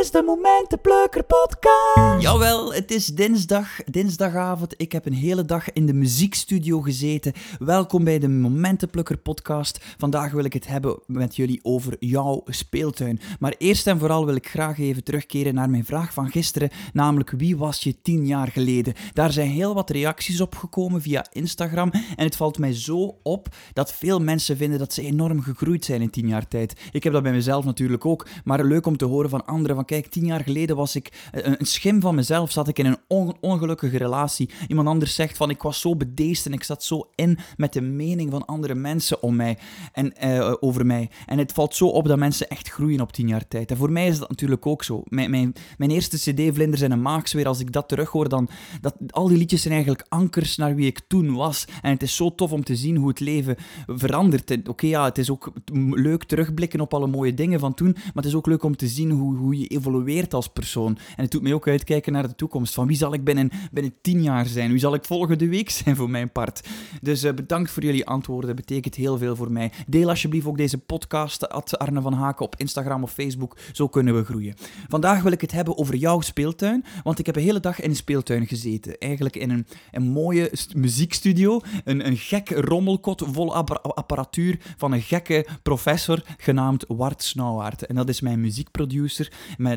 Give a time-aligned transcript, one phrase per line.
[0.00, 2.22] is de Momentenplukker podcast.
[2.22, 4.74] Jawel, het is dinsdag, dinsdagavond.
[4.76, 7.32] Ik heb een hele dag in de muziekstudio gezeten.
[7.58, 9.78] Welkom bij de Momentenplukker podcast.
[9.98, 13.20] Vandaag wil ik het hebben met jullie over jouw speeltuin.
[13.38, 17.30] Maar eerst en vooral wil ik graag even terugkeren naar mijn vraag van gisteren, namelijk
[17.30, 18.94] wie was je tien jaar geleden?
[19.12, 23.48] Daar zijn heel wat reacties op gekomen via Instagram en het valt mij zo op
[23.72, 26.80] dat veel mensen vinden dat ze enorm gegroeid zijn in tien jaar tijd.
[26.92, 29.88] Ik heb dat bij mezelf natuurlijk ook, maar leuk om te horen van anderen van
[29.90, 32.98] kijk, tien jaar geleden was ik een, een schim van mezelf, zat ik in een
[33.08, 34.50] on- ongelukkige relatie.
[34.68, 37.80] Iemand anders zegt van ik was zo bedeesd en ik zat zo in met de
[37.80, 39.58] mening van andere mensen om mij
[39.92, 41.10] en eh, over mij.
[41.26, 43.70] En het valt zo op dat mensen echt groeien op tien jaar tijd.
[43.70, 45.02] En voor mij is dat natuurlijk ook zo.
[45.04, 48.48] Mijn, mijn, mijn eerste cd, Vlinders en een Maaksfeer, als ik dat terughoor, dan...
[48.80, 51.64] Dat, al die liedjes zijn eigenlijk ankers naar wie ik toen was.
[51.82, 54.68] En het is zo tof om te zien hoe het leven verandert.
[54.68, 55.52] Oké, ja, het is ook
[55.94, 58.88] leuk terugblikken op alle mooie dingen van toen, maar het is ook leuk om te
[58.88, 60.98] zien hoe, hoe je evolueert als persoon.
[61.16, 62.74] En het doet mij ook uitkijken naar de toekomst.
[62.74, 64.70] Van wie zal ik binnen, binnen tien jaar zijn?
[64.70, 66.68] Wie zal ik volgende week zijn voor mijn part?
[67.02, 68.46] Dus eh, bedankt voor jullie antwoorden.
[68.56, 69.72] Dat betekent heel veel voor mij.
[69.86, 73.56] Deel alsjeblieft ook deze podcast, at Arne van Haken, op Instagram of Facebook.
[73.72, 74.54] Zo kunnen we groeien.
[74.88, 76.84] Vandaag wil ik het hebben over jouw speeltuin.
[77.02, 78.98] Want ik heb een hele dag in een speeltuin gezeten.
[78.98, 81.60] Eigenlijk in een, een mooie st- muziekstudio.
[81.84, 87.86] Een, een gek rommelkot vol appa- apparatuur van een gekke professor genaamd Wart Snauwaard.
[87.86, 89.32] En dat is mijn muziekproducer.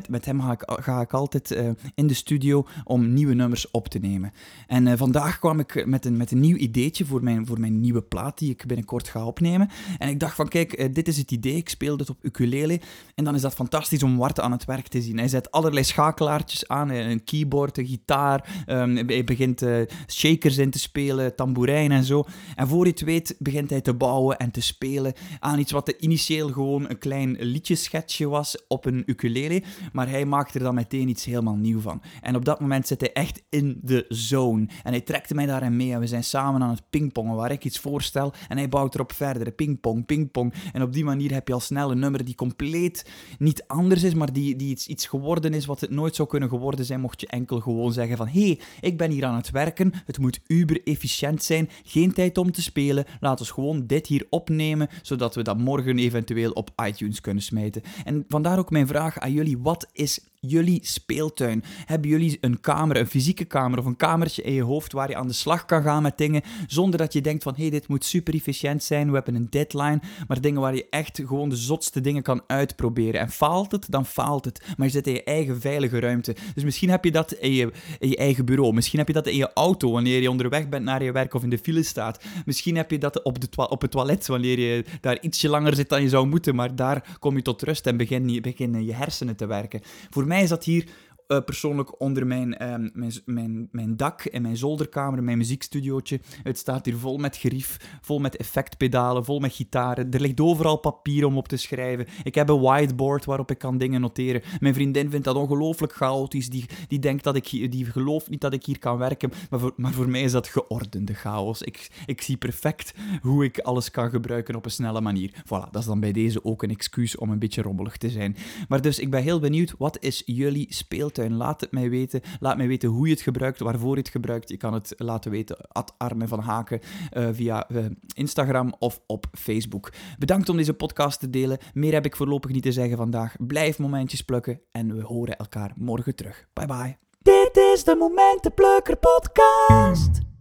[0.10, 4.32] Met hem ga ik, altijd eh, in de studio om nieuwe nummers op te nemen.
[4.68, 7.80] En eh, vandaag kwam ik met een, met een nieuw ideetje voor mijn, voor mijn
[7.80, 9.70] nieuwe plaat die ik binnenkort ga opnemen.
[9.98, 11.56] En ik dacht van kijk, eh, dit is het idee.
[11.56, 12.80] Ik speel dit op ukulele.
[13.16, 15.18] En dan is dat fantastisch om Wart aan het werk te zien.
[15.18, 16.90] Hij zet allerlei schakelaartjes aan.
[16.90, 18.64] Een keyboard, een gitaar.
[18.66, 19.66] ehm, hij begint
[20.08, 22.26] shakers in te spelen, tamboerijn en zo.
[22.56, 25.90] En voor je het weet begint hij te bouwen en te spelen aan iets wat
[26.00, 29.64] initieel gewoon een klein liedjeschetsje was op een ukulele.
[29.92, 32.02] Maar hij maakt er dan meteen iets helemaal nieuw van.
[32.22, 34.68] En op dat moment zit hij echt in de zone.
[34.84, 37.66] En hij trekte mij daarin mee en we zijn samen aan het pingpongen waar ik
[37.66, 39.52] iets voorstel en hij bouwt erop verder.
[39.52, 40.54] Pingpong, pingpong.
[40.74, 44.14] En op die manier heb je al snel een nummer die compleet niet anders is,
[44.14, 47.22] maar die, die iets, iets geworden is wat het nooit zou kunnen geworden zijn mocht
[47.22, 50.40] je enkel gewoon zeggen van hé, hey, ik ben hier aan het werken, het moet
[50.48, 55.36] uber efficiënt zijn, geen tijd om te spelen, laat ons gewoon dit hier opnemen, zodat
[55.36, 57.82] we dat morgen eventueel op iTunes kunnen smijten.
[58.04, 61.64] En vandaar ook mijn vraag aan jullie, wat is jullie speeltuin?
[61.86, 65.16] Hebben jullie een kamer, een fysieke kamer of een kamertje in je hoofd waar je
[65.16, 67.88] aan de slag kan gaan met dingen zonder dat je denkt van hé, hey, dit
[67.88, 71.56] moet super efficiënt zijn, we hebben een deadline, maar dingen waar je echt gewoon de
[71.56, 73.20] zotste dingen kan uitproberen.
[73.20, 76.36] En faalt het, dan faalt het, maar je zit in je eigen veilige ruimte.
[76.54, 79.28] Dus misschien heb je dat in je, in je eigen bureau, misschien heb je dat
[79.28, 82.24] in je auto wanneer je onderweg bent naar je werk of in de file staat.
[82.46, 85.90] Misschien heb je dat op, de op het toilet wanneer je daar ietsje langer zit
[85.90, 89.36] dan je zou moeten, maar daar kom je tot rust en begin, beginnen je hersenen
[89.36, 89.82] te werken.
[90.10, 90.86] Voor mij is dat hier
[91.28, 96.20] eh, persoonlijk onder mijn, ehm, mijn, mijn, mijn dak in mijn zolderkamer, mijn muziekstudiootje.
[96.44, 100.12] Het staat hier vol met gerief, vol met effectpedalen, vol met gitaren.
[100.12, 102.08] Er ligt overal papier om op te schrijven.
[102.24, 104.42] Ik heb een whiteboard waarop ik kan dingen noteren.
[104.60, 106.50] Mijn vriendin vindt dat ongelooflijk chaotisch.
[106.50, 109.32] Die, die denkt dat ik die gelooft niet dat ik hier kan werken.
[109.50, 111.62] Maar voor, maar voor mij is dat geordende chaos.
[111.62, 115.32] Ik, ik zie perfect hoe ik alles kan gebruiken op een snelle manier.
[115.46, 118.36] Voilà, dat is dan bij deze ook een excuus om een beetje rommelig te zijn.
[118.68, 120.68] Maar dus ik ben heel benieuwd, wat is jullie
[121.14, 121.38] speeltuin?
[121.38, 122.22] Laat het mij weten.
[122.40, 124.50] Laat mij weten hoe je het gebruikt, waarvoor je het gebruikt.
[124.50, 126.80] Je kan het laten weten, at Arne van Haken,
[127.10, 129.92] eh, via eh, Instagram of op Facebook.
[130.18, 131.58] Bedankt om deze podcast te delen.
[131.74, 133.36] Meer heb ik voorlopig niet te zeggen vandaag.
[133.40, 136.46] Blijf momentjes plukken en we horen elkaar morgen terug.
[136.54, 136.98] Bye bye.
[137.22, 140.33] Dit is de Momentenplukker podcast.